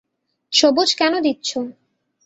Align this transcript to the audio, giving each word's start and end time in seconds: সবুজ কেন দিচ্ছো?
সবুজ 0.53 0.89
কেন 0.93 1.13
দিচ্ছো? 1.19 1.59